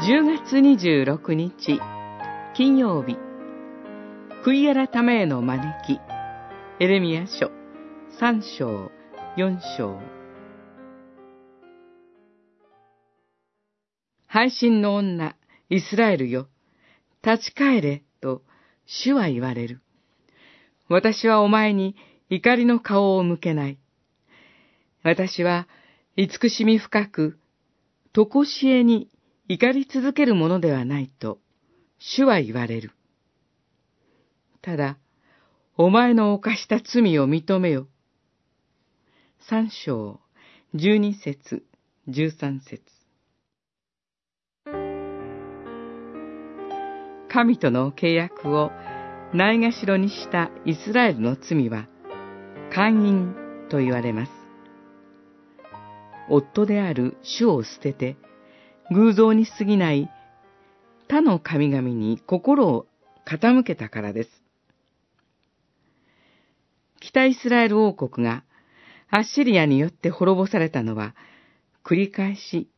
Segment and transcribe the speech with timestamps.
[0.00, 1.80] 10月26日、
[2.54, 3.18] 金曜日、
[4.46, 5.98] 悔い改めへの招き、
[6.78, 7.50] エレミア書
[8.20, 8.92] 3章、
[9.36, 9.98] 4章。
[14.28, 15.34] 配信の女、
[15.68, 16.46] イスラエルよ、
[17.24, 18.42] 立ち返れ、と、
[18.86, 19.80] 主は言われる。
[20.88, 21.96] 私はお前に
[22.30, 23.78] 怒りの顔を向けない。
[25.02, 25.66] 私は、
[26.14, 27.40] 慈しみ深く、
[28.12, 29.08] とこしえに
[29.50, 31.38] 怒り続けるものではないと、
[31.98, 32.90] 主は言われる。
[34.60, 34.98] ただ、
[35.78, 37.86] お前の犯した罪を認めよ。
[39.48, 40.20] 三章、
[40.74, 41.64] 十二節、
[42.08, 42.82] 十三節。
[47.30, 48.70] 神との契約を
[49.32, 51.88] ないがしろにしたイスラエルの罪は、
[52.70, 53.34] 寛因
[53.70, 54.32] と言われます。
[56.28, 58.18] 夫である主を捨てて、
[58.90, 60.10] 偶像に過ぎない
[61.08, 62.86] 他の神々に心を
[63.26, 64.30] 傾けたからです。
[67.00, 68.44] 北イスラエル王国が
[69.10, 71.14] アッシリアによって滅ぼされたのは、
[71.84, 72.68] 繰り返し、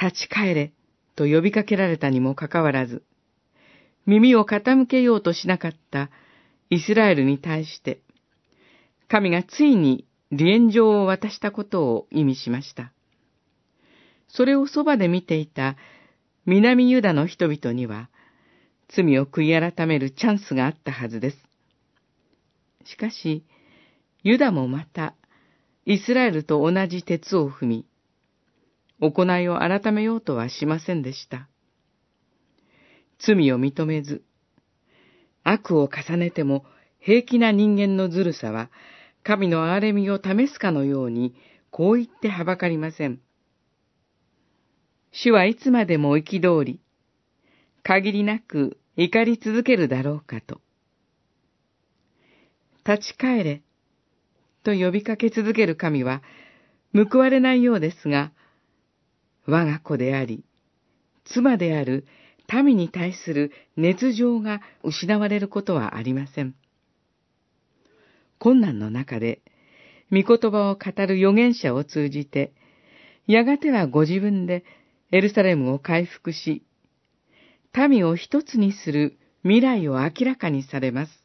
[0.00, 0.72] 立ち返れ
[1.16, 3.02] と呼びかけられたにもかかわらず、
[4.06, 6.10] 耳を傾けようとしなかった
[6.70, 8.00] イスラエルに対して、
[9.08, 12.92] 神がついに離縁状を渡したことを意味しました。
[14.28, 15.76] それをそばで見ていた
[16.46, 18.08] 南ユダの人々には、
[18.88, 21.36] 罪を悔い改めるチャンスがあったはずです。
[22.84, 23.44] しかし、
[24.22, 25.14] ユダもまた、
[25.84, 27.86] イスラエルと同じ鉄を踏み、
[29.00, 31.48] 行いを改めようとはしませんでした。
[33.18, 34.22] 罪を認めず、
[35.44, 36.64] 悪を重ねても
[36.98, 38.70] 平気な人間のずるさは、
[39.22, 41.34] 神の憐れみを試すかのように、
[41.70, 43.20] こう言ってはばかりません。
[45.20, 46.80] 主はいつまでも憤り、
[47.82, 50.60] 限りなく怒り続けるだろうかと。
[52.86, 53.62] 立ち返れ、
[54.62, 56.22] と呼びかけ続ける神は、
[56.94, 58.30] 報われないようですが、
[59.44, 60.44] 我が子であり、
[61.24, 62.06] 妻である
[62.52, 66.54] 民に対する熱情が失われることはありません。
[68.38, 69.40] 困難の中で、
[70.12, 72.52] 御言葉を語る預言者を通じて、
[73.26, 74.64] やがてはご自分で
[75.10, 76.64] エルサレムを回復し、
[77.88, 81.24] 民を一つにする未来を明らかにされます。